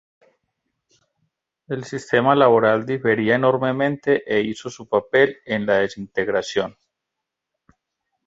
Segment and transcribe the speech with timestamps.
[1.67, 6.75] El sistema laboral difería enormemente e hizo su papel en la desintegración.